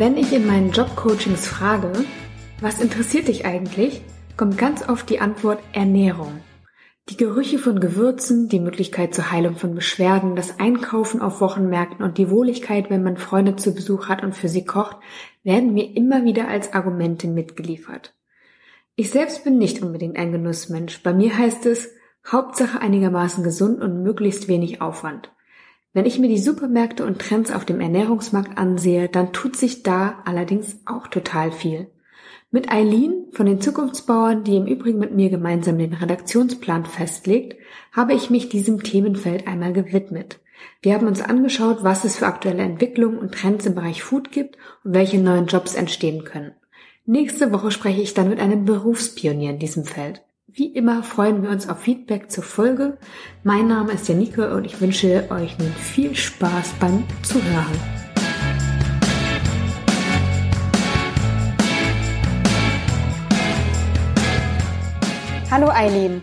[0.00, 1.92] Wenn ich in meinen Jobcoachings frage,
[2.62, 4.00] was interessiert dich eigentlich,
[4.38, 6.40] kommt ganz oft die Antwort Ernährung.
[7.10, 12.16] Die Gerüche von Gewürzen, die Möglichkeit zur Heilung von Beschwerden, das Einkaufen auf Wochenmärkten und
[12.16, 14.96] die Wohligkeit, wenn man Freunde zu Besuch hat und für sie kocht,
[15.42, 18.14] werden mir immer wieder als Argumente mitgeliefert.
[18.96, 21.02] Ich selbst bin nicht unbedingt ein Genussmensch.
[21.02, 21.90] Bei mir heißt es,
[22.26, 25.30] Hauptsache einigermaßen gesund und möglichst wenig Aufwand.
[25.92, 30.22] Wenn ich mir die Supermärkte und Trends auf dem Ernährungsmarkt ansehe, dann tut sich da
[30.24, 31.88] allerdings auch total viel.
[32.52, 37.56] Mit Eileen von den Zukunftsbauern, die im Übrigen mit mir gemeinsam den Redaktionsplan festlegt,
[37.92, 40.38] habe ich mich diesem Themenfeld einmal gewidmet.
[40.80, 44.58] Wir haben uns angeschaut, was es für aktuelle Entwicklungen und Trends im Bereich Food gibt
[44.84, 46.52] und welche neuen Jobs entstehen können.
[47.04, 50.22] Nächste Woche spreche ich dann mit einem Berufspionier in diesem Feld.
[50.52, 52.98] Wie immer freuen wir uns auf Feedback zur Folge.
[53.44, 57.78] Mein Name ist Janike und ich wünsche euch nun viel Spaß beim Zuhören.
[65.52, 66.22] Hallo Eileen.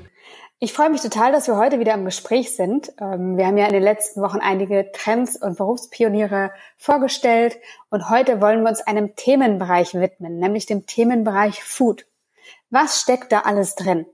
[0.59, 2.91] Ich freue mich total, dass wir heute wieder im Gespräch sind.
[2.99, 7.59] Ähm, wir haben ja in den letzten Wochen einige Trends und Berufspioniere vorgestellt
[7.91, 12.07] und heute wollen wir uns einem Themenbereich widmen, nämlich dem Themenbereich Food.
[12.69, 14.05] Was steckt da alles drin?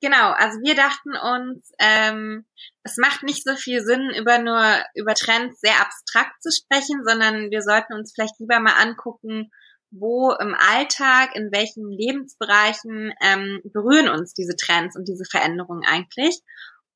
[0.00, 2.44] Genau, also wir dachten uns, ähm,
[2.82, 4.62] es macht nicht so viel Sinn, über nur
[4.94, 9.50] über Trends sehr abstrakt zu sprechen, sondern wir sollten uns vielleicht lieber mal angucken,
[9.90, 16.42] wo im Alltag, in welchen Lebensbereichen ähm, berühren uns diese Trends und diese Veränderungen eigentlich.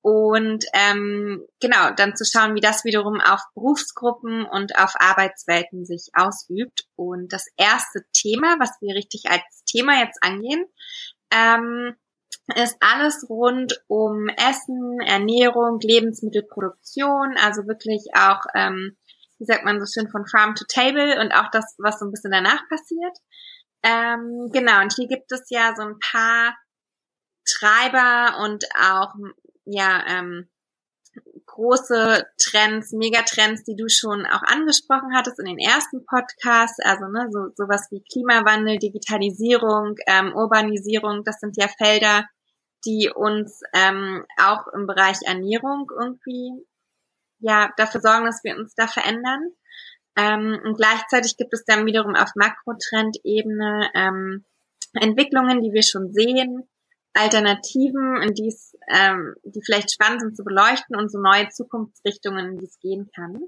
[0.02, 6.08] Und ähm, genau, dann zu schauen, wie das wiederum auf Berufsgruppen und auf Arbeitswelten sich
[6.14, 6.84] ausübt.
[6.96, 10.64] Und das erste Thema, was wir richtig als Thema jetzt angehen,
[11.30, 11.94] ähm,
[12.50, 18.96] ist alles rund um Essen, Ernährung, Lebensmittelproduktion, also wirklich auch, ähm,
[19.38, 22.10] wie sagt man so schön, von Farm to Table und auch das, was so ein
[22.10, 23.16] bisschen danach passiert.
[23.82, 26.56] Ähm, genau, und hier gibt es ja so ein paar
[27.44, 29.14] Treiber und auch,
[29.64, 30.48] ja, ähm,
[31.46, 37.28] große Trends, Megatrends, die du schon auch angesprochen hattest in den ersten Podcasts, also ne,
[37.30, 42.26] so sowas wie Klimawandel, Digitalisierung, ähm, Urbanisierung, das sind ja Felder,
[42.84, 46.66] die uns ähm, auch im Bereich Ernährung irgendwie
[47.38, 49.52] ja dafür sorgen, dass wir uns da verändern.
[50.16, 54.44] Ähm, und gleichzeitig gibt es dann wiederum auf Makrotrendebene ähm,
[54.94, 56.68] Entwicklungen, die wir schon sehen,
[57.12, 62.58] Alternativen, in dies, ähm, die vielleicht spannend sind zu beleuchten und so neue Zukunftsrichtungen, in
[62.58, 63.40] die es gehen kann.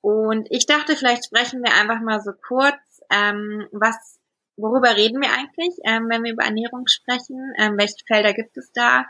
[0.00, 4.19] Und ich dachte, vielleicht sprechen wir einfach mal so kurz, ähm, was
[4.60, 7.52] worüber reden wir eigentlich, ähm, wenn wir über Ernährung sprechen?
[7.58, 9.04] Ähm, welche Felder gibt es da?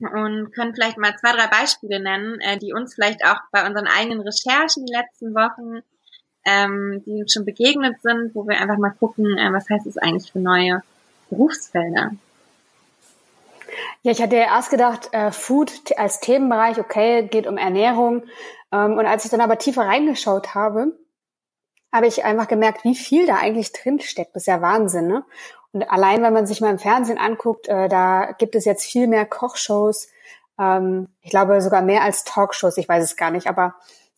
[0.00, 3.88] Und können vielleicht mal zwei, drei Beispiele nennen, äh, die uns vielleicht auch bei unseren
[3.88, 5.82] eigenen Recherchen die letzten Wochen,
[6.44, 9.98] ähm, die uns schon begegnet sind, wo wir einfach mal gucken, äh, was heißt es
[9.98, 10.82] eigentlich für neue
[11.30, 12.12] Berufsfelder?
[14.02, 18.22] Ja, ich hatte ja erst gedacht, äh, Food als Themenbereich, okay, geht um Ernährung.
[18.72, 20.92] Ähm, und als ich dann aber tiefer reingeschaut habe,
[21.92, 24.34] habe ich einfach gemerkt, wie viel da eigentlich drin steckt.
[24.34, 25.24] Das ist ja Wahnsinn, ne?
[25.72, 29.06] Und allein, wenn man sich mal im Fernsehen anguckt, äh, da gibt es jetzt viel
[29.06, 30.08] mehr Kochshows.
[30.58, 32.78] Ähm, ich glaube sogar mehr als Talkshows.
[32.78, 33.74] Ich weiß es gar nicht, aber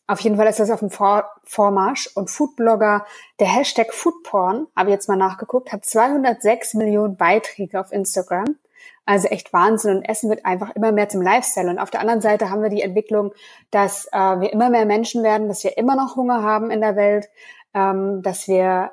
[0.07, 2.11] auf jeden Fall ist das auf dem Vor Vormarsch.
[2.15, 3.05] Und Foodblogger,
[3.39, 8.57] der Hashtag Foodporn, habe ich jetzt mal nachgeguckt, hat 206 Millionen Beiträge auf Instagram.
[9.07, 9.99] Also echt Wahnsinn.
[9.99, 11.69] Und Essen wird einfach immer mehr zum Lifestyle.
[11.69, 13.33] Und auf der anderen Seite haben wir die Entwicklung,
[13.71, 16.97] dass äh, wir immer mehr Menschen werden, dass wir immer noch Hunger haben in der
[16.97, 17.29] Welt,
[17.75, 18.93] ähm, dass wir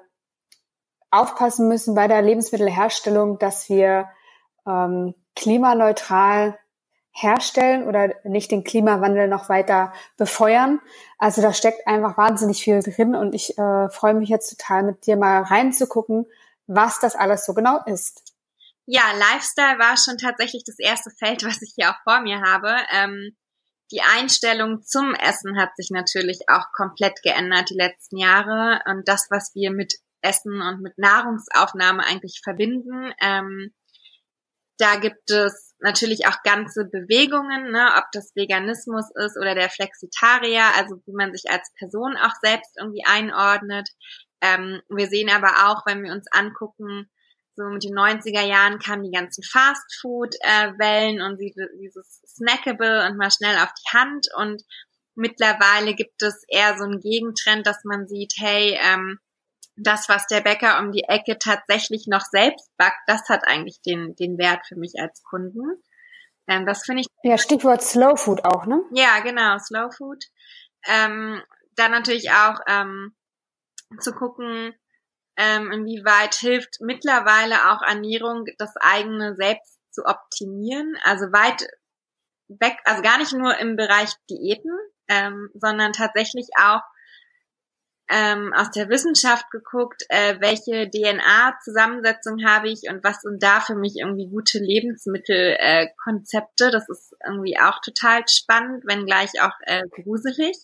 [1.11, 4.09] aufpassen müssen bei der Lebensmittelherstellung, dass wir
[4.65, 6.57] ähm, klimaneutral
[7.11, 10.79] herstellen oder nicht den Klimawandel noch weiter befeuern.
[11.17, 15.05] Also da steckt einfach wahnsinnig viel drin und ich äh, freue mich jetzt total mit
[15.07, 16.27] dir mal reinzugucken,
[16.67, 18.35] was das alles so genau ist.
[18.85, 22.75] Ja, Lifestyle war schon tatsächlich das erste Feld, was ich hier auch vor mir habe.
[22.93, 23.35] Ähm,
[23.91, 29.27] die Einstellung zum Essen hat sich natürlich auch komplett geändert die letzten Jahre und das,
[29.29, 33.13] was wir mit Essen und mit Nahrungsaufnahme eigentlich verbinden.
[33.21, 33.73] Ähm,
[34.77, 40.63] da gibt es natürlich auch ganze Bewegungen, ne, ob das Veganismus ist oder der Flexitarier,
[40.75, 43.89] also wie man sich als Person auch selbst irgendwie einordnet.
[44.41, 47.09] Ähm, wir sehen aber auch, wenn wir uns angucken,
[47.57, 53.31] so mit den 90er Jahren kamen die ganzen Fast-Food-Wellen äh, und dieses Snackable und mal
[53.31, 54.63] schnell auf die Hand und
[55.15, 59.19] mittlerweile gibt es eher so einen Gegentrend, dass man sieht, hey, ähm,
[59.75, 64.15] das, was der Bäcker um die Ecke tatsächlich noch selbst backt, das hat eigentlich den,
[64.15, 65.83] den Wert für mich als Kunden.
[66.47, 67.07] Ähm, das finde ich.
[67.23, 68.81] Ja, Stichwort Slow Food auch, ne?
[68.91, 70.23] Ja, genau, Slow Food.
[70.87, 71.41] Ähm,
[71.75, 73.15] dann natürlich auch ähm,
[73.99, 74.73] zu gucken,
[75.37, 80.95] ähm, inwieweit hilft mittlerweile auch Ernährung, das eigene Selbst zu optimieren.
[81.03, 81.67] Also weit
[82.47, 84.71] weg, also gar nicht nur im Bereich Diäten,
[85.07, 86.81] ähm, sondern tatsächlich auch
[88.09, 93.75] ähm, aus der Wissenschaft geguckt, äh, welche DNA-Zusammensetzung habe ich und was sind da für
[93.75, 96.67] mich irgendwie gute Lebensmittelkonzepte.
[96.67, 100.55] Äh, das ist irgendwie auch total spannend, wenngleich auch äh, gruselig.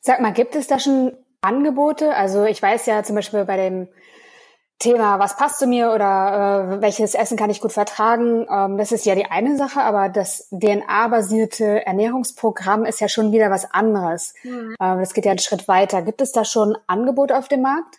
[0.00, 2.14] Sag mal, gibt es da schon Angebote?
[2.14, 3.88] Also ich weiß ja zum Beispiel bei dem
[4.78, 8.92] Thema, was passt zu mir oder äh, welches Essen kann ich gut vertragen, ähm, das
[8.92, 14.34] ist ja die eine Sache, aber das DNA-basierte Ernährungsprogramm ist ja schon wieder was anderes.
[14.42, 14.74] Mhm.
[14.78, 16.02] Ähm, das geht ja einen Schritt weiter.
[16.02, 17.96] Gibt es da schon Angebote auf dem Markt?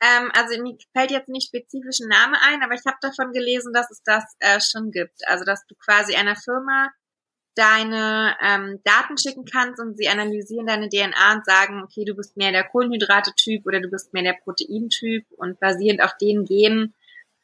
[0.00, 3.74] Ähm, also mir fällt jetzt nicht spezifisch ein Name ein, aber ich habe davon gelesen,
[3.74, 5.20] dass es das äh, schon gibt.
[5.26, 6.88] Also dass du quasi einer Firma
[7.54, 12.36] deine ähm, Daten schicken kannst und sie analysieren deine DNA und sagen, okay, du bist
[12.36, 16.94] mehr der Kohlenhydrate-Typ oder du bist mehr der Protein-Typ und basierend auf den Genen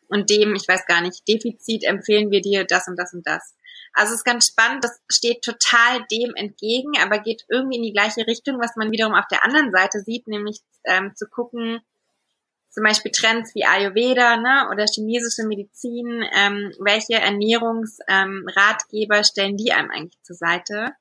[0.08, 3.54] und dem, ich weiß gar nicht, Defizit empfehlen wir dir das und das und das.
[3.92, 7.92] Also es ist ganz spannend, das steht total dem entgegen, aber geht irgendwie in die
[7.92, 11.80] gleiche Richtung, was man wiederum auf der anderen Seite sieht, nämlich ähm, zu gucken,
[12.70, 19.72] zum Beispiel Trends wie Ayurveda ne, oder chinesische Medizin, ähm, welche Ernährungsratgeber ähm, stellen die
[19.72, 20.94] einem eigentlich zur Seite?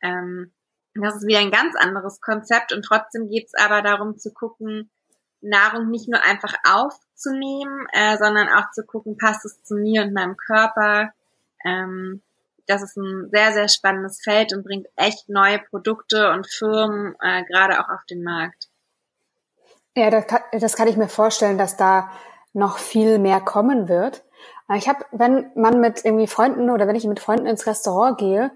[0.00, 0.52] Ähm,
[0.94, 4.90] das ist wieder ein ganz anderes Konzept und trotzdem geht es aber darum zu gucken,
[5.40, 10.12] Nahrung nicht nur einfach aufzunehmen, äh, sondern auch zu gucken, passt es zu mir und
[10.12, 11.12] meinem Körper.
[11.64, 12.22] Ähm,
[12.66, 17.44] das ist ein sehr, sehr spannendes Feld und bringt echt neue Produkte und Firmen äh,
[17.44, 18.67] gerade auch auf den Markt.
[19.98, 22.10] Ja, das kann, das kann ich mir vorstellen, dass da
[22.52, 24.24] noch viel mehr kommen wird.
[24.74, 28.52] Ich habe, wenn man mit irgendwie Freunden oder wenn ich mit Freunden ins Restaurant gehe,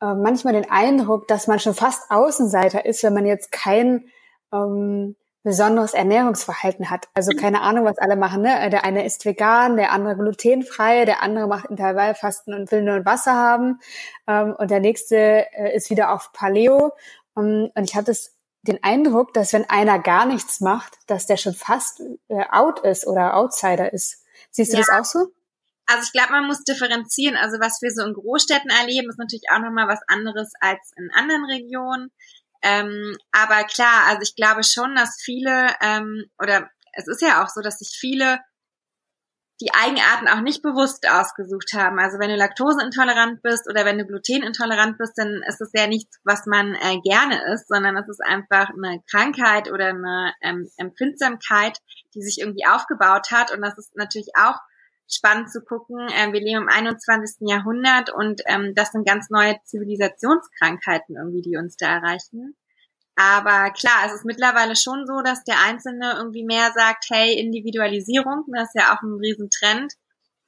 [0.00, 4.06] äh, manchmal den Eindruck, dass man schon fast Außenseiter ist, wenn man jetzt kein
[4.52, 7.08] ähm, besonderes Ernährungsverhalten hat.
[7.14, 8.42] Also keine Ahnung, was alle machen.
[8.42, 8.70] Ne?
[8.70, 13.34] Der eine ist vegan, der andere glutenfrei, der andere macht Intervallfasten und will nur Wasser
[13.34, 13.80] haben
[14.28, 16.92] ähm, und der nächste äh, ist wieder auf Paleo.
[17.36, 21.36] Um, und ich hatte es den Eindruck, dass wenn einer gar nichts macht, dass der
[21.36, 24.24] schon fast äh, out ist oder Outsider ist.
[24.50, 24.84] Siehst du ja.
[24.86, 25.32] das auch so?
[25.86, 27.36] Also ich glaube, man muss differenzieren.
[27.36, 31.10] Also was wir so in Großstädten erleben, ist natürlich auch nochmal was anderes als in
[31.14, 32.10] anderen Regionen.
[32.62, 37.48] Ähm, aber klar, also ich glaube schon, dass viele, ähm, oder es ist ja auch
[37.48, 38.40] so, dass sich viele
[39.60, 41.98] die Eigenarten auch nicht bewusst ausgesucht haben.
[41.98, 46.18] Also wenn du laktoseintolerant bist oder wenn du glutenintolerant bist, dann ist es ja nichts,
[46.24, 51.78] was man äh, gerne isst, sondern es ist einfach eine Krankheit oder eine ähm, Empfindsamkeit,
[52.14, 53.52] die sich irgendwie aufgebaut hat.
[53.52, 54.58] Und das ist natürlich auch
[55.08, 56.08] spannend zu gucken.
[56.12, 57.48] Ähm, wir leben im 21.
[57.48, 62.56] Jahrhundert und ähm, das sind ganz neue Zivilisationskrankheiten irgendwie, die uns da erreichen.
[63.16, 68.44] Aber klar, es ist mittlerweile schon so, dass der Einzelne irgendwie mehr sagt, hey, Individualisierung,
[68.52, 69.94] das ist ja auch ein Riesentrend.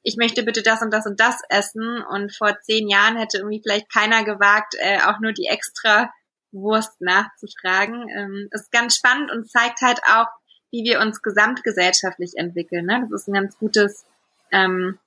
[0.03, 2.03] Ich möchte bitte das und das und das essen.
[2.03, 6.11] Und vor zehn Jahren hätte irgendwie vielleicht keiner gewagt, äh, auch nur die extra
[6.53, 8.09] Wurst nachzufragen.
[8.09, 10.27] Ähm, ist ganz spannend und zeigt halt auch,
[10.71, 12.87] wie wir uns gesamtgesellschaftlich entwickeln.
[12.87, 13.07] Ne?
[13.11, 14.05] Das ist ein ganz gutes
[14.51, 14.99] ähm,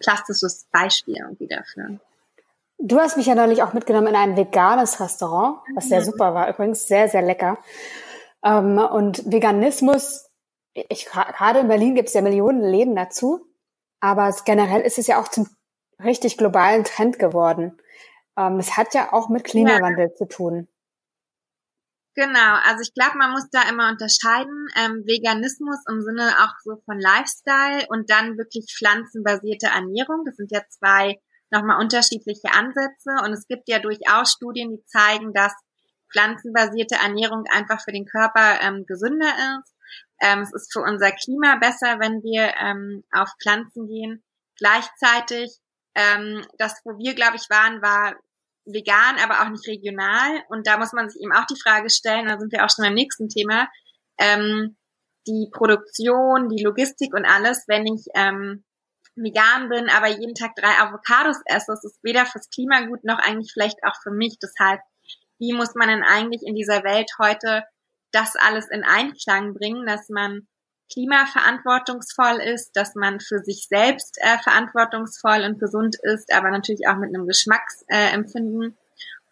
[0.00, 1.98] plastisches Beispiel irgendwie dafür.
[2.84, 6.04] Du hast mich ja neulich auch mitgenommen in ein veganes Restaurant, was sehr mhm.
[6.04, 7.58] super war, übrigens sehr, sehr lecker.
[8.44, 10.28] Ähm, und Veganismus,
[10.74, 13.46] ich, gerade in Berlin gibt es ja Millionen Läden dazu,
[14.00, 15.48] aber generell ist es ja auch zum
[16.02, 17.78] richtig globalen Trend geworden.
[18.36, 20.14] Ähm, es hat ja auch mit Klimawandel ja.
[20.16, 20.66] zu tun.
[22.16, 24.66] Genau, also ich glaube, man muss da immer unterscheiden.
[24.76, 30.24] Ähm, Veganismus im Sinne auch so von Lifestyle und dann wirklich pflanzenbasierte Ernährung.
[30.26, 31.20] Das sind ja zwei
[31.52, 35.52] nochmal unterschiedliche Ansätze und es gibt ja durchaus Studien, die zeigen, dass
[36.12, 39.74] pflanzenbasierte Ernährung einfach für den Körper ähm, gesünder ist.
[40.20, 44.22] Ähm, es ist für unser Klima besser, wenn wir ähm, auf Pflanzen gehen.
[44.56, 45.58] Gleichzeitig,
[45.94, 48.14] ähm, das, wo wir, glaube ich, waren, war
[48.64, 50.42] vegan, aber auch nicht regional.
[50.48, 52.84] Und da muss man sich eben auch die Frage stellen, da sind wir auch schon
[52.84, 53.68] beim nächsten Thema,
[54.18, 54.76] ähm,
[55.26, 58.64] die Produktion, die Logistik und alles, wenn ich ähm,
[59.14, 63.18] vegan bin, aber jeden Tag drei Avocados esse, das ist weder fürs Klima gut noch
[63.18, 64.38] eigentlich vielleicht auch für mich.
[64.58, 64.82] Heißt,
[65.38, 67.64] wie muss man denn eigentlich in dieser Welt heute
[68.12, 70.46] das alles in Einklang bringen, dass man
[70.92, 76.96] klimaverantwortungsvoll ist, dass man für sich selbst äh, verantwortungsvoll und gesund ist, aber natürlich auch
[76.96, 78.82] mit einem Geschmacksempfinden äh,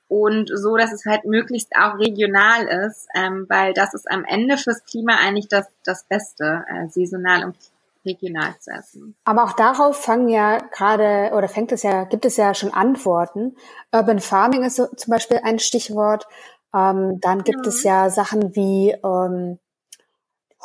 [0.08, 4.56] und so, dass es halt möglichst auch regional ist, ähm, weil das ist am Ende
[4.56, 7.56] fürs Klima eigentlich das, das Beste, äh, saisonal und
[8.04, 9.16] regional zu essen.
[9.24, 13.56] Aber auch darauf fangen ja gerade oder fängt es ja, gibt es ja schon Antworten.
[13.92, 16.26] Urban Farming ist so, zum Beispiel ein Stichwort.
[16.74, 17.68] Ähm, dann gibt ja.
[17.68, 19.58] es ja Sachen wie ähm,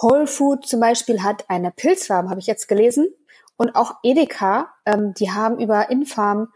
[0.01, 3.07] Whole Food zum Beispiel hat eine Pilzfarm, habe ich jetzt gelesen.
[3.57, 6.49] Und auch Edeka, ähm, die haben über Infarm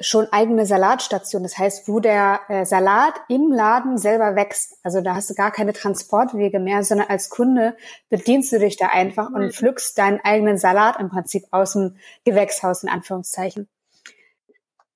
[0.00, 1.42] schon eigene Salatstation.
[1.42, 4.78] Das heißt, wo der äh, Salat im Laden selber wächst.
[4.82, 7.76] Also da hast du gar keine Transportwege mehr, sondern als Kunde
[8.08, 9.36] bedienst du dich da einfach mhm.
[9.36, 13.68] und pflückst deinen eigenen Salat im Prinzip aus dem Gewächshaus in Anführungszeichen.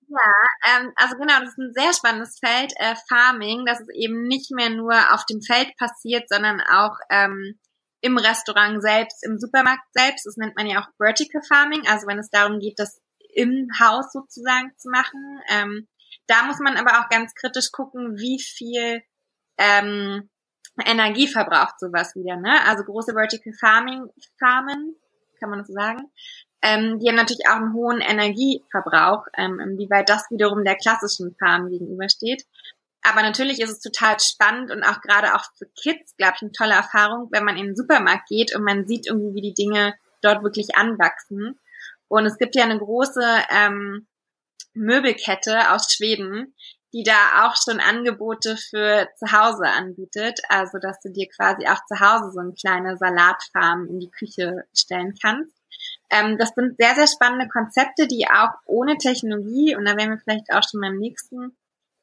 [0.09, 4.27] Ja, ähm, also genau, das ist ein sehr spannendes Feld, äh, Farming, dass es eben
[4.29, 7.59] nicht mehr nur auf dem Feld passiert, sondern auch ähm,
[8.01, 10.25] im Restaurant selbst, im Supermarkt selbst.
[10.27, 13.01] Das nennt man ja auch Vertical Farming, also wenn es darum geht, das
[13.37, 15.41] im Haus sozusagen zu machen.
[15.51, 15.89] Ähm,
[16.27, 19.03] da muss man aber auch ganz kritisch gucken, wie viel
[19.59, 20.29] ähm,
[20.85, 22.37] Energie verbraucht sowas wieder.
[22.37, 22.61] Ne?
[22.67, 24.97] Also große Vertical Farming Farmen,
[25.39, 26.11] kann man das so sagen,
[26.63, 31.69] ähm, die haben natürlich auch einen hohen Energieverbrauch, ähm, inwieweit das wiederum der klassischen Farm
[31.69, 32.45] gegenübersteht.
[33.03, 36.53] Aber natürlich ist es total spannend und auch gerade auch für Kids, glaube ich, eine
[36.53, 39.95] tolle Erfahrung, wenn man in den Supermarkt geht und man sieht irgendwie, wie die Dinge
[40.23, 41.61] dort wirklich anwachsen.
[42.09, 44.07] Und es gibt ja eine große ähm,
[44.75, 46.55] Möbelkette aus Schweden,
[46.93, 50.41] die da auch schon Angebote für zu Hause anbietet.
[50.49, 54.65] Also, dass du dir quasi auch zu Hause so eine kleine Salatfarm in die Küche
[54.75, 55.57] stellen kannst.
[56.11, 60.19] Ähm, das sind sehr, sehr spannende Konzepte, die auch ohne Technologie, und da wären wir
[60.19, 61.57] vielleicht auch schon beim nächsten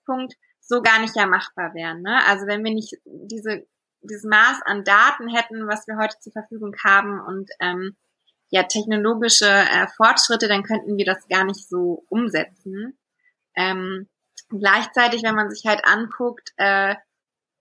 [0.05, 2.01] Punkt, so gar nicht ja machbar wären.
[2.01, 2.19] Ne?
[2.27, 3.65] Also wenn wir nicht diese,
[4.01, 7.95] dieses Maß an Daten hätten, was wir heute zur Verfügung haben und ähm,
[8.49, 12.97] ja technologische äh, Fortschritte, dann könnten wir das gar nicht so umsetzen.
[13.55, 14.09] Ähm,
[14.49, 16.95] gleichzeitig, wenn man sich halt anguckt, äh,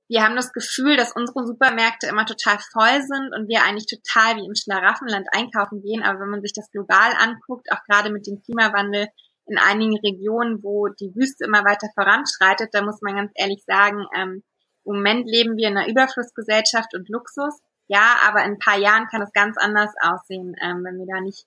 [0.08, 4.36] wir haben das Gefühl, dass unsere Supermärkte immer total voll sind und wir eigentlich total
[4.36, 6.02] wie im Schlaraffenland einkaufen gehen.
[6.02, 9.08] Aber wenn man sich das global anguckt, auch gerade mit dem Klimawandel
[9.46, 14.04] in einigen Regionen, wo die Wüste immer weiter voranschreitet, da muss man ganz ehrlich sagen,
[14.14, 14.42] ähm,
[14.84, 17.60] im Moment leben wir in einer Überflussgesellschaft und Luxus.
[17.92, 21.20] Ja, aber in ein paar Jahren kann es ganz anders aussehen, ähm, wenn wir da
[21.20, 21.46] nicht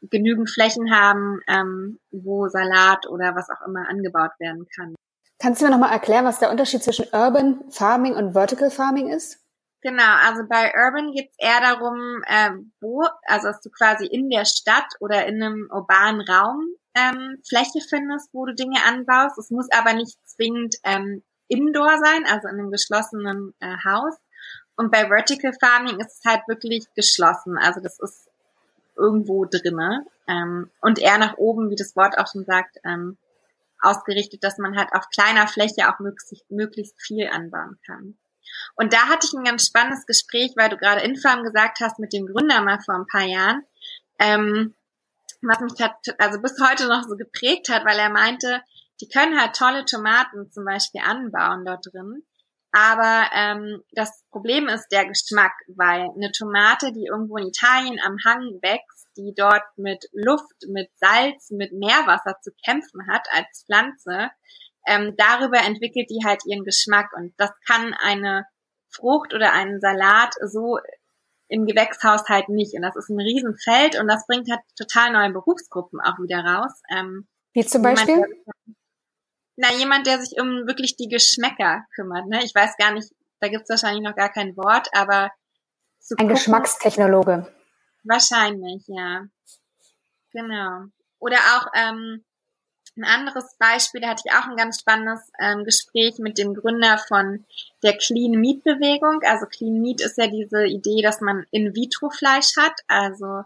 [0.00, 4.94] genügend Flächen haben, ähm, wo Salat oder was auch immer angebaut werden kann.
[5.38, 9.38] Kannst du mir nochmal erklären, was der Unterschied zwischen Urban Farming und Vertical Farming ist?
[9.82, 14.30] Genau, also bei Urban geht es eher darum, äh, wo, also dass du quasi in
[14.30, 16.64] der Stadt oder in einem urbanen Raum
[16.94, 19.36] ähm, Fläche findest, wo du Dinge anbaust.
[19.36, 24.16] Es muss aber nicht zwingend ähm, indoor sein, also in einem geschlossenen äh, Haus,
[24.80, 27.58] und bei Vertical Farming ist es halt wirklich geschlossen.
[27.58, 28.30] Also das ist
[28.96, 33.18] irgendwo drinne ähm, und eher nach oben, wie das Wort auch schon sagt, ähm,
[33.82, 38.16] ausgerichtet, dass man halt auf kleiner Fläche auch möglichst, möglichst viel anbauen kann.
[38.74, 42.14] Und da hatte ich ein ganz spannendes Gespräch, weil du gerade Infarm gesagt hast mit
[42.14, 43.62] dem Gründer mal vor ein paar Jahren,
[44.18, 44.74] ähm,
[45.42, 48.62] was mich hat, also bis heute noch so geprägt hat, weil er meinte,
[49.02, 52.22] die können halt tolle Tomaten zum Beispiel anbauen dort drin.
[52.72, 58.16] Aber ähm, das Problem ist der Geschmack, weil eine Tomate, die irgendwo in Italien am
[58.24, 64.30] Hang wächst, die dort mit Luft, mit Salz, mit Meerwasser zu kämpfen hat als Pflanze,
[64.86, 67.10] ähm, darüber entwickelt die halt ihren Geschmack.
[67.16, 68.46] Und das kann eine
[68.88, 70.78] Frucht oder einen Salat so
[71.48, 72.74] im Gewächshaus halt nicht.
[72.74, 76.80] Und das ist ein Riesenfeld und das bringt halt total neue Berufsgruppen auch wieder raus.
[76.96, 78.24] Ähm, Wie zum Beispiel?
[79.60, 82.26] Na, jemand, der sich um wirklich die Geschmäcker kümmert.
[82.28, 82.42] Ne?
[82.44, 87.46] Ich weiß gar nicht, da gibt's wahrscheinlich noch gar kein Wort, aber ein gucken, Geschmackstechnologe.
[88.04, 89.26] Wahrscheinlich, ja.
[90.32, 90.86] Genau.
[91.18, 92.24] Oder auch ähm,
[92.96, 96.96] ein anderes Beispiel, da hatte ich auch ein ganz spannendes ähm, Gespräch mit dem Gründer
[96.96, 97.44] von
[97.82, 99.20] der Clean Meat Bewegung.
[99.26, 103.42] Also Clean Meat ist ja diese Idee, dass man In-vitro-Fleisch hat, also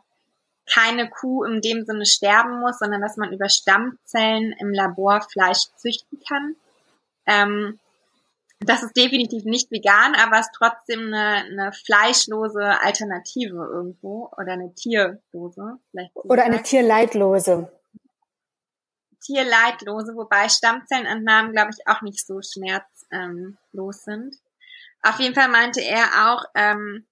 [0.73, 5.69] keine Kuh in dem Sinne sterben muss, sondern dass man über Stammzellen im Labor Fleisch
[5.77, 6.57] züchten kann.
[7.27, 7.79] Ähm,
[8.61, 14.75] das ist definitiv nicht vegan, aber ist trotzdem eine, eine fleischlose Alternative irgendwo oder eine
[14.75, 15.79] tierlose.
[15.91, 17.71] Vielleicht oder eine tierleidlose.
[19.21, 24.37] Tierleidlose, wobei Stammzellenentnahmen, glaube ich, auch nicht so schmerzlos sind.
[25.03, 27.07] Auf jeden Fall meinte er auch, ähm,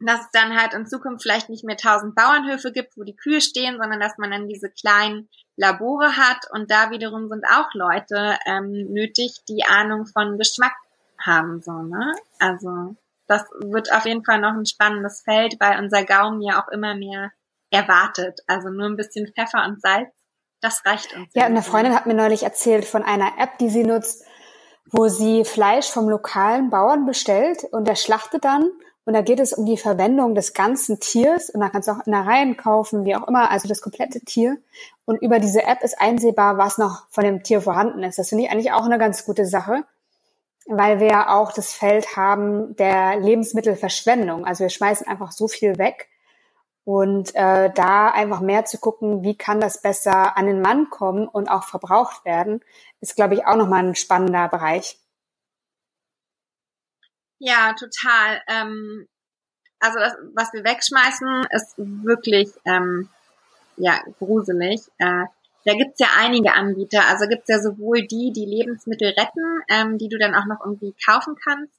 [0.00, 3.40] dass es dann halt in Zukunft vielleicht nicht mehr tausend Bauernhöfe gibt, wo die Kühe
[3.40, 8.36] stehen, sondern dass man dann diese kleinen Labore hat und da wiederum sind auch Leute
[8.46, 10.74] ähm, nötig, die Ahnung von Geschmack
[11.18, 12.14] haben, so, ne?
[12.38, 12.96] Also,
[13.28, 16.94] das wird auf jeden Fall noch ein spannendes Feld, weil unser Gaumen ja auch immer
[16.94, 17.30] mehr
[17.70, 18.40] erwartet.
[18.46, 20.10] Also nur ein bisschen Pfeffer und Salz,
[20.60, 21.30] das reicht uns.
[21.34, 24.24] Ja, eine Freundin hat mir neulich erzählt von einer App, die sie nutzt,
[24.90, 28.70] wo sie Fleisch vom lokalen Bauern bestellt und der schlachtet dann
[29.04, 32.06] und da geht es um die Verwendung des ganzen Tiers und da kannst du auch
[32.06, 34.58] in der Reihen kaufen, wie auch immer, also das komplette Tier.
[35.04, 38.18] Und über diese App ist einsehbar, was noch von dem Tier vorhanden ist.
[38.18, 39.84] Das finde ich eigentlich auch eine ganz gute Sache.
[40.66, 44.44] weil wir ja auch das Feld haben der Lebensmittelverschwendung.
[44.44, 46.08] Also wir schmeißen einfach so viel weg.
[46.84, 51.28] Und äh, da einfach mehr zu gucken, wie kann das besser an den Mann kommen
[51.28, 52.60] und auch verbraucht werden,
[53.00, 54.98] ist, glaube ich, auch nochmal ein spannender Bereich.
[57.44, 58.40] Ja, total.
[58.46, 59.08] Ähm,
[59.80, 63.08] also das, was wir wegschmeißen, ist wirklich ähm,
[63.76, 64.80] ja gruselig.
[64.98, 65.24] Äh,
[65.64, 67.04] da gibt's ja einige Anbieter.
[67.08, 70.94] Also gibt's ja sowohl die, die Lebensmittel retten, ähm, die du dann auch noch irgendwie
[71.04, 71.74] kaufen kannst.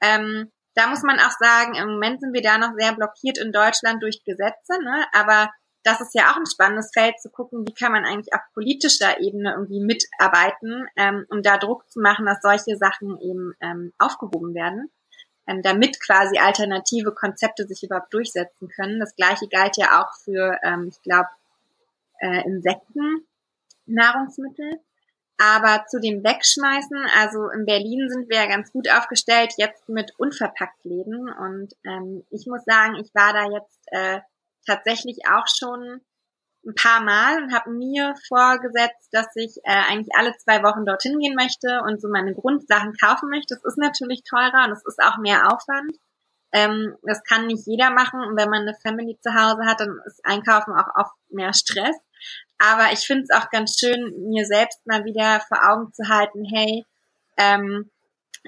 [0.00, 3.52] Ähm, da muss man auch sagen, im Moment sind wir da noch sehr blockiert in
[3.52, 5.06] Deutschland durch Gesetze, ne?
[5.12, 5.50] aber
[5.84, 9.20] das ist ja auch ein spannendes Feld zu gucken, wie kann man eigentlich auf politischer
[9.20, 14.52] Ebene irgendwie mitarbeiten, ähm, um da Druck zu machen, dass solche Sachen eben ähm, aufgehoben
[14.52, 14.90] werden,
[15.46, 19.00] ähm, damit quasi alternative Konzepte sich überhaupt durchsetzen können.
[19.00, 21.28] Das gleiche galt ja auch für, ähm, ich glaube,
[22.20, 23.26] äh, Insekten,
[23.86, 24.80] Nahrungsmittel.
[25.38, 30.12] Aber zu dem Wegschmeißen, also in Berlin sind wir ja ganz gut aufgestellt, jetzt mit
[30.18, 31.30] unverpackt Läden.
[31.30, 34.20] Und ähm, ich muss sagen, ich war da jetzt äh,
[34.66, 36.00] tatsächlich auch schon
[36.66, 41.18] ein paar Mal und habe mir vorgesetzt, dass ich äh, eigentlich alle zwei Wochen dorthin
[41.18, 43.54] gehen möchte und so meine Grundsachen kaufen möchte.
[43.54, 45.96] Das ist natürlich teurer und es ist auch mehr Aufwand.
[46.52, 49.98] Ähm, das kann nicht jeder machen und wenn man eine Family zu Hause hat, dann
[50.06, 51.96] ist Einkaufen auch oft mehr Stress.
[52.58, 56.44] Aber ich finde es auch ganz schön, mir selbst mal wieder vor Augen zu halten,
[56.44, 56.84] hey,
[57.36, 57.90] ähm,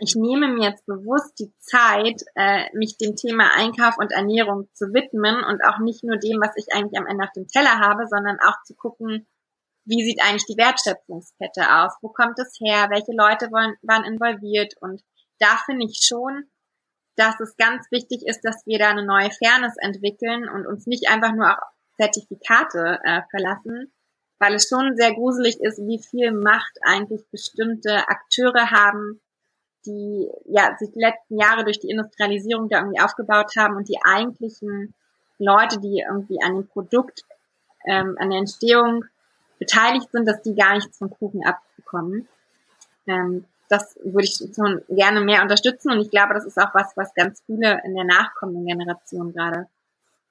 [0.01, 4.93] ich nehme mir jetzt bewusst die Zeit, äh, mich dem Thema Einkauf und Ernährung zu
[4.93, 8.07] widmen und auch nicht nur dem, was ich eigentlich am Ende auf dem Teller habe,
[8.09, 9.27] sondern auch zu gucken,
[9.85, 11.93] wie sieht eigentlich die Wertschöpfungskette aus?
[12.03, 12.89] Wo kommt es her?
[12.91, 14.75] Welche Leute wollen, waren involviert?
[14.81, 15.03] Und
[15.39, 16.45] da finde ich schon,
[17.17, 21.09] dass es ganz wichtig ist, dass wir da eine neue Fairness entwickeln und uns nicht
[21.09, 23.93] einfach nur auf Zertifikate äh, verlassen,
[24.39, 29.21] weil es schon sehr gruselig ist, wie viel Macht eigentlich bestimmte Akteure haben,
[29.87, 33.99] die ja sich die letzten Jahre durch die Industrialisierung da irgendwie aufgebaut haben und die
[34.05, 34.95] eigentlichen
[35.39, 37.23] Leute, die irgendwie an dem Produkt,
[37.87, 39.05] ähm, an der Entstehung
[39.59, 42.29] beteiligt sind, dass die gar nichts vom Kuchen abbekommen.
[43.07, 46.97] Ähm, das würde ich schon gerne mehr unterstützen und ich glaube, das ist auch was,
[46.97, 49.67] was ganz viele in der nachkommenden Generation gerade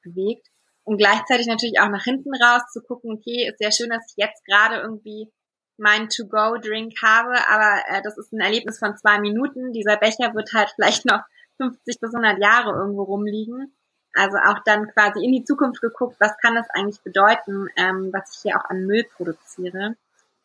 [0.04, 0.48] bewegt
[0.84, 4.14] und gleichzeitig natürlich auch nach hinten raus zu gucken, okay, ist sehr schön, dass ich
[4.18, 5.30] jetzt gerade irgendwie
[5.78, 9.74] meinen To-Go-Drink habe, aber äh, das ist ein Erlebnis von zwei Minuten.
[9.74, 11.22] Dieser Becher wird halt vielleicht noch
[11.58, 13.74] 50 bis 100 Jahre irgendwo rumliegen.
[14.14, 18.36] Also auch dann quasi in die Zukunft geguckt, was kann das eigentlich bedeuten, ähm, was
[18.36, 19.96] ich hier auch an Müll produziere.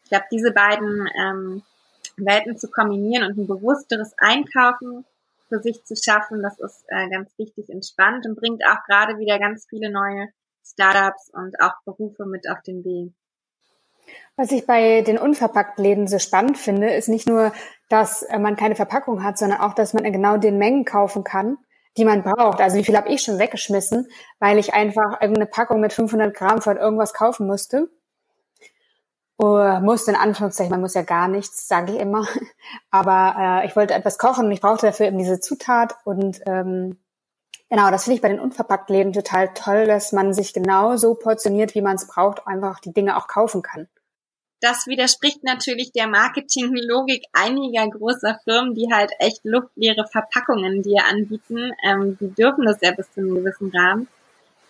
[0.05, 1.63] Ich glaube, diese beiden ähm,
[2.17, 5.07] Welten zu kombinieren und ein bewussteres Einkaufen
[5.49, 9.19] für sich zu schaffen, das ist äh, ganz wichtig und spannend und bringt auch gerade
[9.19, 10.29] wieder ganz viele neue
[10.65, 13.13] Startups und auch Berufe mit auf den Weg.
[14.37, 17.53] Was ich bei den Unverpacktläden so spannend finde, ist nicht nur,
[17.89, 21.25] dass äh, man keine Verpackung hat, sondern auch, dass man in genau den Mengen kaufen
[21.25, 21.59] kann,
[21.97, 22.61] die man braucht.
[22.61, 26.63] Also wie viel habe ich schon weggeschmissen, weil ich einfach irgendeine Packung mit 500 Gramm
[26.63, 27.91] von irgendwas kaufen musste.
[29.43, 32.27] Uh, musste in Anführungszeichen, man muss ja gar nichts, sage ich immer.
[32.91, 35.97] Aber äh, ich wollte etwas kochen und ich brauchte dafür eben diese Zutat.
[36.05, 36.99] Und ähm,
[37.73, 41.75] genau, das finde ich bei den Unverpacktläden total toll, dass man sich genau so portioniert,
[41.75, 43.89] wie man es braucht, einfach die Dinge auch kaufen kann.
[44.61, 51.73] Das widerspricht natürlich der Marketinglogik einiger großer Firmen, die halt echt luftleere Verpackungen dir anbieten.
[51.83, 54.07] Ähm, die dürfen das ja bis zu einem gewissen Rahmen,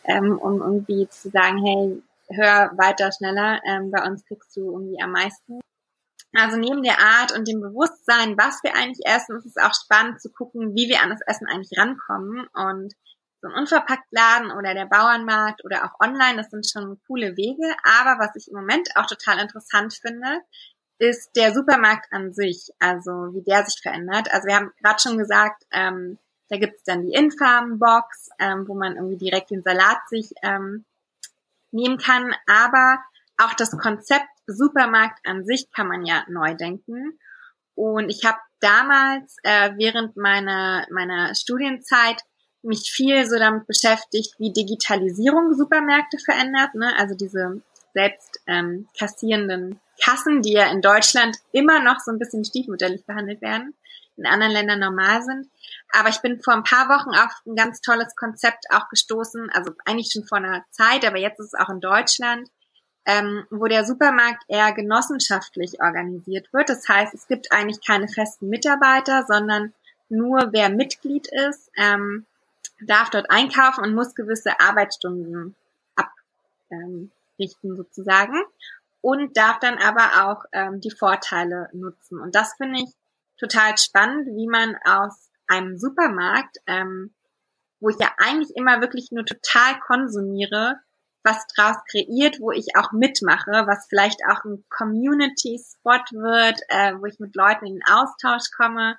[0.04, 5.02] ähm, um irgendwie zu sagen, hey, hör weiter, schneller, ähm, bei uns kriegst du irgendwie
[5.02, 5.60] am meisten.
[6.34, 10.20] Also neben der Art und dem Bewusstsein, was wir eigentlich essen, ist es auch spannend
[10.20, 12.46] zu gucken, wie wir an das Essen eigentlich rankommen.
[12.54, 12.94] Und
[13.42, 17.74] so ein Unverpacktladen oder der Bauernmarkt oder auch online, das sind schon coole Wege.
[17.82, 20.40] Aber was ich im Moment auch total interessant finde,
[20.98, 24.32] ist der Supermarkt an sich, also wie der sich verändert.
[24.32, 26.18] Also wir haben gerade schon gesagt, ähm,
[26.48, 30.84] da gibt's dann die Infarm-Box, ähm, wo man irgendwie direkt den Salat sich ähm,
[31.72, 32.32] nehmen kann.
[32.46, 33.02] Aber
[33.38, 37.18] auch das Konzept Supermarkt an sich kann man ja neu denken.
[37.74, 42.22] Und ich habe damals äh, während meiner, meiner Studienzeit
[42.62, 46.74] mich viel so damit beschäftigt, wie Digitalisierung Supermärkte verändert.
[46.74, 46.92] Ne?
[46.96, 47.62] Also diese
[47.94, 53.42] selbst ähm, kassierenden Kassen, die ja in Deutschland immer noch so ein bisschen stiefmütterlich behandelt
[53.42, 53.74] werden,
[54.16, 55.48] in anderen Ländern normal sind.
[55.92, 59.72] Aber ich bin vor ein paar Wochen auf ein ganz tolles Konzept auch gestoßen, also
[59.84, 62.48] eigentlich schon vor einer Zeit, aber jetzt ist es auch in Deutschland,
[63.06, 66.68] ähm, wo der Supermarkt eher genossenschaftlich organisiert wird.
[66.68, 69.72] Das heißt, es gibt eigentlich keine festen Mitarbeiter, sondern
[70.08, 72.26] nur wer Mitglied ist, ähm,
[72.80, 75.54] darf dort einkaufen und muss gewisse Arbeitsstunden
[75.96, 78.42] abrichten sozusagen
[79.00, 82.20] und darf dann aber auch ähm, die Vorteile nutzen.
[82.20, 82.90] Und das finde ich
[83.38, 87.12] total spannend, wie man aus einem Supermarkt, ähm,
[87.80, 90.78] wo ich ja eigentlich immer wirklich nur total konsumiere,
[91.24, 97.06] was draus kreiert, wo ich auch mitmache, was vielleicht auch ein Community-Spot wird, äh, wo
[97.06, 98.96] ich mit Leuten in den Austausch komme.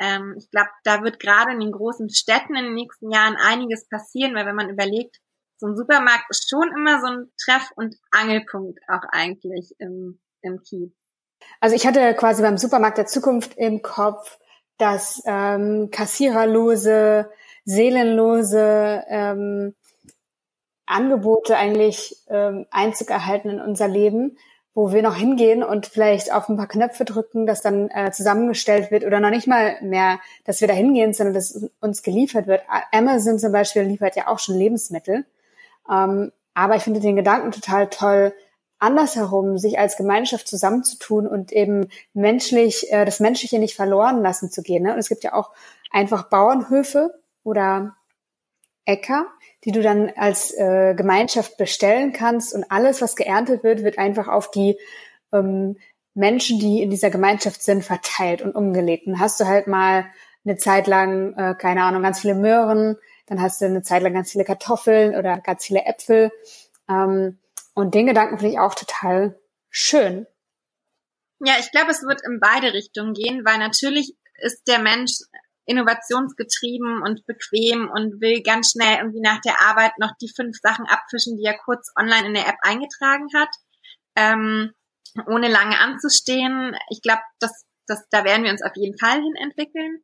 [0.00, 3.88] Ähm, ich glaube, da wird gerade in den großen Städten in den nächsten Jahren einiges
[3.88, 5.16] passieren, weil wenn man überlegt,
[5.58, 10.62] so ein Supermarkt ist schon immer so ein Treff- und Angelpunkt auch eigentlich im, im
[10.62, 10.92] Kiez.
[11.60, 14.38] Also ich hatte quasi beim Supermarkt der Zukunft im Kopf,
[14.78, 17.30] dass ähm, kassiererlose,
[17.64, 19.74] seelenlose ähm,
[20.88, 24.38] Angebote eigentlich ähm, Einzug erhalten in unser Leben,
[24.74, 28.90] wo wir noch hingehen und vielleicht auf ein paar Knöpfe drücken, das dann äh, zusammengestellt
[28.90, 32.62] wird oder noch nicht mal mehr, dass wir da hingehen, sondern dass uns geliefert wird.
[32.92, 35.26] Amazon zum Beispiel liefert ja auch schon Lebensmittel.
[35.90, 38.32] Ähm, aber ich finde den Gedanken total toll,
[38.78, 44.62] andersherum sich als Gemeinschaft zusammenzutun und eben menschlich, äh, das Menschliche nicht verloren lassen zu
[44.62, 44.84] gehen.
[44.84, 44.92] Ne?
[44.92, 45.50] Und es gibt ja auch
[45.90, 47.96] einfach Bauernhöfe oder
[48.88, 49.26] Äcker,
[49.64, 54.28] die du dann als äh, Gemeinschaft bestellen kannst und alles, was geerntet wird, wird einfach
[54.28, 54.78] auf die
[55.32, 55.76] ähm,
[56.14, 59.06] Menschen, die in dieser Gemeinschaft sind, verteilt und umgelegt.
[59.06, 60.06] Und hast du halt mal
[60.44, 62.96] eine Zeit lang, äh, keine Ahnung, ganz viele Möhren,
[63.26, 66.32] dann hast du eine Zeit lang ganz viele Kartoffeln oder ganz viele Äpfel.
[66.88, 67.38] Ähm,
[67.74, 69.38] und den Gedanken finde ich auch total
[69.70, 70.26] schön.
[71.40, 75.12] Ja, ich glaube, es wird in beide Richtungen gehen, weil natürlich ist der Mensch
[75.68, 80.86] innovationsgetrieben und bequem und will ganz schnell irgendwie nach der Arbeit noch die fünf Sachen
[80.86, 83.50] abfischen, die er kurz online in der App eingetragen hat,
[84.16, 84.72] ähm,
[85.26, 86.74] ohne lange anzustehen.
[86.90, 90.02] Ich glaube, das, das, da werden wir uns auf jeden Fall hin entwickeln.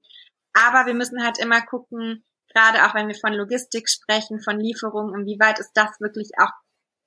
[0.53, 5.19] Aber wir müssen halt immer gucken, gerade auch wenn wir von Logistik sprechen, von Lieferungen,
[5.19, 6.53] inwieweit ist das wirklich auch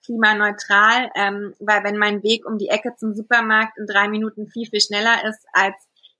[0.05, 4.67] klimaneutral, ähm, weil wenn mein Weg um die Ecke zum Supermarkt in drei Minuten viel,
[4.67, 5.75] viel schneller ist, als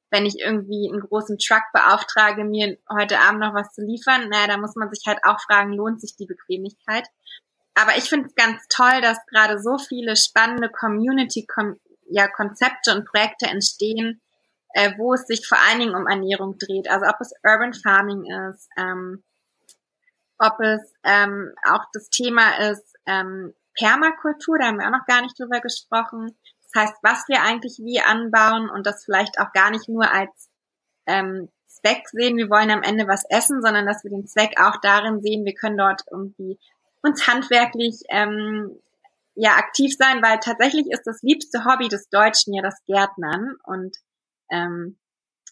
[0.10, 4.48] wenn ich irgendwie einen großen Truck beauftrage, mir heute Abend noch was zu liefern, naja,
[4.48, 7.08] da muss man sich halt auch fragen, lohnt sich die Bequemlichkeit?
[7.76, 14.22] Aber ich finde es ganz toll, dass gerade so viele spannende Community-Konzepte und Projekte entstehen,
[14.74, 16.89] äh, wo es sich vor allen Dingen um Ernährung dreht.
[16.89, 19.24] Also ob es Urban Farming ist, ähm,
[20.39, 25.22] ob es ähm, auch das Thema ist, ähm, Permakultur, da haben wir auch noch gar
[25.22, 26.36] nicht drüber gesprochen.
[26.78, 30.50] Heißt, was wir eigentlich wie anbauen und das vielleicht auch gar nicht nur als
[31.08, 34.78] ähm, Zweck sehen, wir wollen am Ende was essen, sondern dass wir den Zweck auch
[34.82, 36.60] darin sehen, wir können dort irgendwie
[37.02, 38.80] uns handwerklich ähm,
[39.36, 43.98] ja aktiv sein, weil tatsächlich ist das liebste Hobby des Deutschen ja das Gärtnern und
[44.52, 44.98] ähm,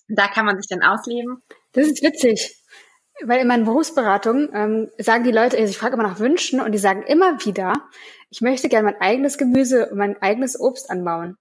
[0.07, 1.41] da kann man sich dann ausleben.
[1.73, 2.61] Das ist witzig.
[3.23, 6.73] Weil in meinen Berufsberatungen ähm, sagen die Leute, also ich frage immer nach Wünschen und
[6.73, 7.73] die sagen immer wieder,
[8.29, 11.37] ich möchte gerne mein eigenes Gemüse und mein eigenes Obst anbauen.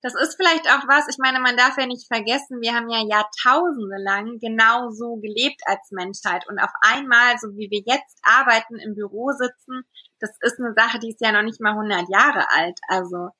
[0.00, 3.02] Das ist vielleicht auch was, ich meine, man darf ja nicht vergessen, wir haben ja
[3.02, 8.76] Jahrtausende lang genau so gelebt als Menschheit und auf einmal, so wie wir jetzt arbeiten,
[8.76, 9.82] im Büro sitzen,
[10.20, 12.78] das ist eine Sache, die ist ja noch nicht mal 100 Jahre alt.
[12.86, 13.30] Also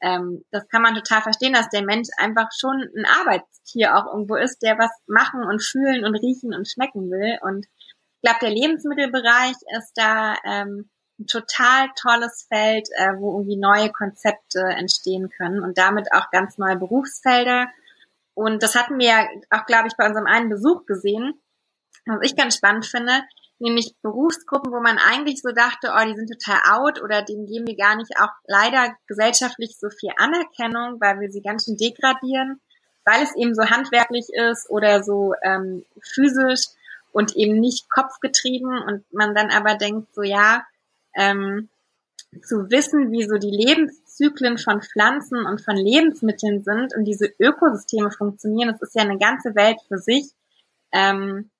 [0.00, 4.36] ähm, das kann man total verstehen, dass der Mensch einfach schon ein Arbeitstier auch irgendwo
[4.36, 7.38] ist, der was machen und fühlen und riechen und schmecken will.
[7.42, 13.56] Und ich glaube, der Lebensmittelbereich ist da ähm, ein total tolles Feld, äh, wo irgendwie
[13.56, 17.68] neue Konzepte entstehen können und damit auch ganz neue Berufsfelder.
[18.34, 21.40] Und das hatten wir ja auch, glaube ich, bei unserem einen Besuch gesehen.
[22.04, 23.22] Was ich ganz spannend finde,
[23.58, 27.66] nämlich Berufsgruppen, wo man eigentlich so dachte, oh, die sind total out oder denen geben
[27.66, 32.60] wir gar nicht auch leider gesellschaftlich so viel Anerkennung, weil wir sie ganz schön degradieren,
[33.04, 36.66] weil es eben so handwerklich ist oder so ähm, physisch
[37.12, 40.66] und eben nicht kopfgetrieben und man dann aber denkt, so ja,
[41.14, 41.68] ähm,
[42.42, 48.10] zu wissen, wie so die Lebenszyklen von Pflanzen und von Lebensmitteln sind und diese Ökosysteme
[48.10, 50.26] funktionieren, das ist ja eine ganze Welt für sich.
[50.92, 51.50] Ähm,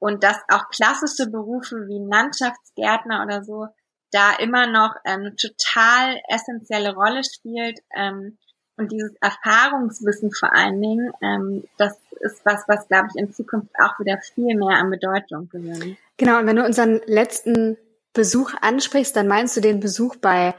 [0.00, 3.68] und dass auch klassische Berufe wie Landschaftsgärtner oder so
[4.10, 7.78] da immer noch eine ähm, total essentielle Rolle spielt.
[7.94, 8.38] Ähm,
[8.76, 13.70] und dieses Erfahrungswissen vor allen Dingen, ähm, das ist was, was, glaube ich, in Zukunft
[13.78, 15.98] auch wieder viel mehr an Bedeutung gewinnt.
[16.16, 17.76] Genau, und wenn du unseren letzten
[18.14, 20.54] Besuch ansprichst, dann meinst du den Besuch bei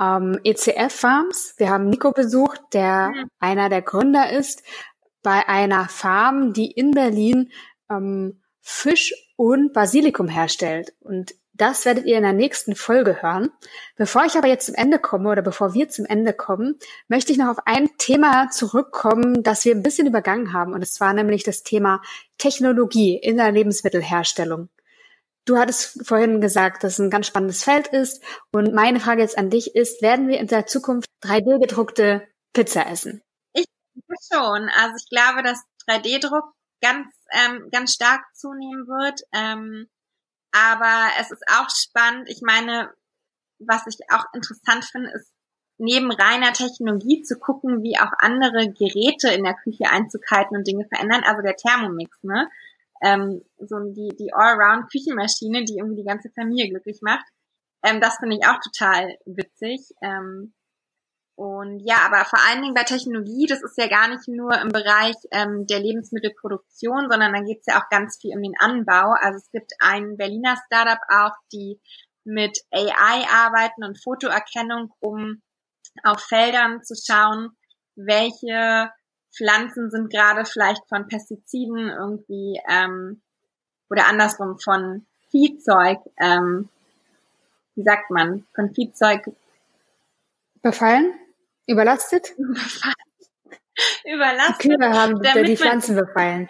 [0.00, 1.54] ähm, ECF Farms.
[1.58, 3.30] Wir haben Nico besucht, der mhm.
[3.38, 4.62] einer der Gründer ist,
[5.22, 7.50] bei einer Farm, die in Berlin
[7.90, 10.92] ähm, Fisch und Basilikum herstellt.
[11.00, 13.50] Und das werdet ihr in der nächsten Folge hören.
[13.96, 17.38] Bevor ich aber jetzt zum Ende komme oder bevor wir zum Ende kommen, möchte ich
[17.38, 20.72] noch auf ein Thema zurückkommen, das wir ein bisschen übergangen haben.
[20.72, 22.00] Und es war nämlich das Thema
[22.38, 24.68] Technologie in der Lebensmittelherstellung.
[25.44, 28.22] Du hattest vorhin gesagt, dass es ein ganz spannendes Feld ist.
[28.52, 32.86] Und meine Frage jetzt an dich ist, werden wir in der Zukunft 3D gedruckte Pizza
[32.86, 33.22] essen?
[34.30, 34.68] Schon.
[34.76, 39.20] Also ich glaube, dass 3D-Druck ganz, ähm, ganz stark zunehmen wird.
[39.32, 39.88] Ähm,
[40.52, 42.28] aber es ist auch spannend.
[42.28, 42.90] Ich meine,
[43.58, 45.32] was ich auch interessant finde, ist
[45.78, 50.66] neben reiner Technologie zu gucken, wie auch andere Geräte in der Küche Einzug halten und
[50.66, 51.22] Dinge verändern.
[51.24, 52.50] Also der Thermomix, ne?
[53.00, 57.24] Ähm, so die, die Allround-Küchenmaschine, die irgendwie die ganze Familie glücklich macht.
[57.84, 59.94] Ähm, das finde ich auch total witzig.
[60.02, 60.52] Ähm,
[61.38, 64.70] und ja, aber vor allen Dingen bei Technologie, das ist ja gar nicht nur im
[64.70, 69.14] Bereich ähm, der Lebensmittelproduktion, sondern dann geht es ja auch ganz viel um den Anbau.
[69.20, 71.80] Also es gibt ein Berliner Startup auch, die
[72.24, 75.40] mit AI arbeiten und Fotoerkennung, um
[76.02, 77.50] auf Feldern zu schauen,
[77.94, 78.90] welche
[79.32, 83.22] Pflanzen sind gerade vielleicht von Pestiziden irgendwie ähm,
[83.88, 86.68] oder andersrum von Viehzeug, ähm,
[87.76, 89.30] wie sagt man, von Viehzeug
[90.62, 91.14] befallen,
[91.68, 92.34] überlastet,
[94.04, 94.64] überlastet.
[94.64, 96.48] Die Kühe haben die Pflanzen befallen.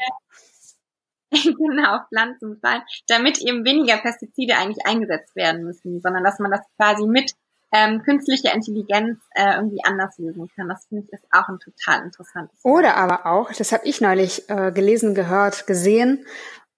[1.30, 6.62] genau, Pflanzen befallen, damit eben weniger Pestizide eigentlich eingesetzt werden müssen, sondern dass man das
[6.76, 7.32] quasi mit
[7.70, 10.68] ähm, künstliche Intelligenz äh, irgendwie anders lösen kann.
[10.68, 12.58] Das finde ich ist auch ein total interessantes.
[12.64, 16.26] Oder aber auch, das habe ich neulich äh, gelesen, gehört, gesehen,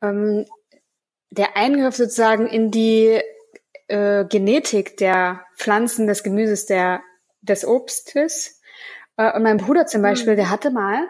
[0.02, 0.46] ähm,
[1.30, 3.20] der Eingriff sozusagen in die
[3.86, 7.02] äh, Genetik der Pflanzen, des Gemüses, der
[7.42, 8.60] des Obstes.
[9.16, 10.38] Äh, und mein Bruder zum Beispiel, mhm.
[10.38, 11.06] der hatte mal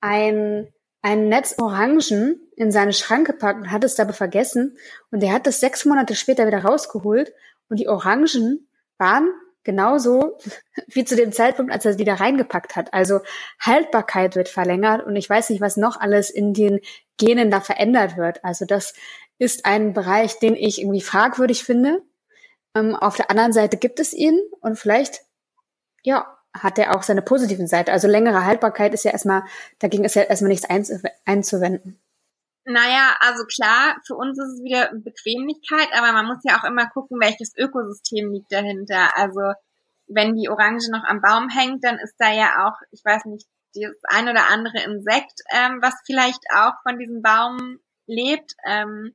[0.00, 4.78] ein ein Netz Orangen in seine Schrank gepackt und hat es dabei vergessen.
[5.10, 7.32] Und der hat das sechs Monate später wieder rausgeholt.
[7.68, 9.32] Und die Orangen waren
[9.64, 10.38] genauso
[10.86, 12.94] wie zu dem Zeitpunkt, als er es wieder reingepackt hat.
[12.94, 13.20] Also
[13.60, 16.80] Haltbarkeit wird verlängert und ich weiß nicht, was noch alles in den
[17.18, 18.44] Genen da verändert wird.
[18.44, 18.94] Also das
[19.38, 22.02] ist ein Bereich, den ich irgendwie fragwürdig finde.
[22.76, 25.22] Ähm, auf der anderen Seite gibt es ihn und vielleicht,
[26.02, 27.92] ja, hat er auch seine positiven Seite.
[27.92, 29.44] Also längere Haltbarkeit ist ja erstmal,
[29.78, 30.68] dagegen ist ja erstmal nichts
[31.24, 31.98] einzuwenden.
[32.64, 36.88] Naja, also klar, für uns ist es wieder Bequemlichkeit, aber man muss ja auch immer
[36.90, 39.16] gucken, welches Ökosystem liegt dahinter.
[39.16, 39.40] Also
[40.06, 43.46] wenn die Orange noch am Baum hängt, dann ist da ja auch, ich weiß nicht,
[43.74, 48.52] das ein oder andere Insekt, ähm, was vielleicht auch von diesem Baum lebt.
[48.66, 49.14] Ähm,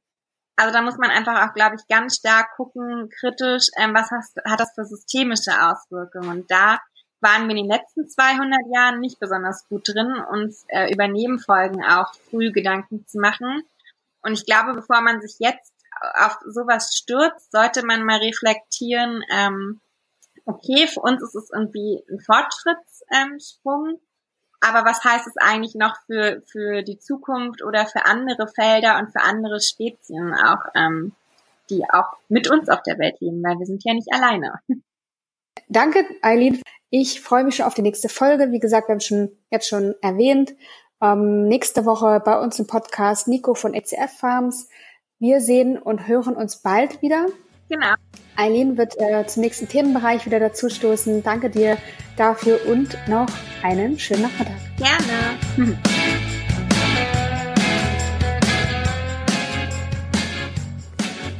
[0.57, 4.35] also da muss man einfach auch, glaube ich, ganz stark gucken, kritisch, ähm, was hast,
[4.43, 6.29] hat das für systemische Auswirkungen.
[6.29, 6.79] Und da
[7.21, 11.83] waren wir in den letzten 200 Jahren nicht besonders gut drin, uns äh, über Nebenfolgen
[11.83, 13.63] auch früh Gedanken zu machen.
[14.21, 15.73] Und ich glaube, bevor man sich jetzt
[16.15, 19.79] auf sowas stürzt, sollte man mal reflektieren, ähm,
[20.45, 23.99] okay, für uns ist es irgendwie ein Fortschrittssprung, ähm,
[24.59, 29.11] aber was heißt es eigentlich noch für, für die Zukunft oder für andere Felder und
[29.11, 31.13] für andere Spezien auch, ähm,
[31.69, 34.59] die auch mit uns auf der Welt leben, weil wir sind ja nicht alleine.
[35.69, 36.61] Danke, Eileen.
[36.89, 38.51] Ich freue mich schon auf die nächste Folge.
[38.51, 40.55] Wie gesagt, wir haben schon jetzt schon erwähnt.
[41.01, 44.69] Ähm, nächste Woche bei uns im Podcast Nico von ECF Farms.
[45.19, 47.25] Wir sehen und hören uns bald wieder.
[47.69, 47.93] Genau.
[48.37, 51.23] Eileen wird äh, zum nächsten Themenbereich wieder dazu stoßen.
[51.23, 51.77] Danke dir
[52.15, 53.27] dafür und noch
[53.63, 54.55] einen schönen Nachmittag.
[54.77, 55.77] Gerne.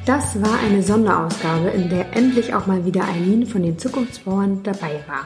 [0.06, 5.04] Das war eine Sonderausgabe, in der endlich auch mal wieder Eileen von den Zukunftsbauern dabei
[5.08, 5.26] war.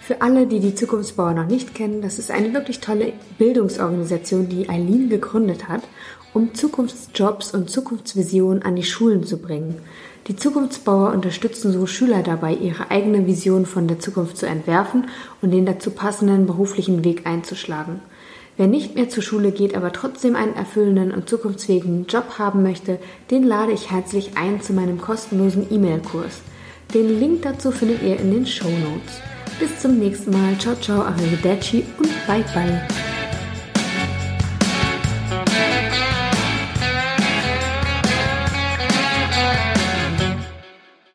[0.00, 4.68] Für alle, die die Zukunftsbauer noch nicht kennen, das ist eine wirklich tolle Bildungsorganisation, die
[4.68, 5.82] Eileen gegründet hat,
[6.32, 9.80] um Zukunftsjobs und Zukunftsvisionen an die Schulen zu bringen.
[10.28, 15.08] Die Zukunftsbauer unterstützen so Schüler dabei, ihre eigene Vision von der Zukunft zu entwerfen
[15.40, 18.00] und den dazu passenden beruflichen Weg einzuschlagen.
[18.56, 22.98] Wer nicht mehr zur Schule geht, aber trotzdem einen erfüllenden und zukunftsfähigen Job haben möchte,
[23.30, 26.40] den lade ich herzlich ein zu meinem kostenlosen E-Mail-Kurs.
[26.94, 29.20] Den Link dazu findet ihr in den Show Notes.
[29.60, 30.58] Bis zum nächsten Mal.
[30.58, 33.15] Ciao, ciao, arrivederci und bye bye.